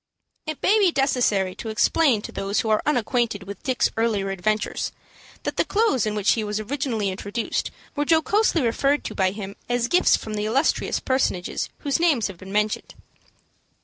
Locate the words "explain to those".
1.69-2.61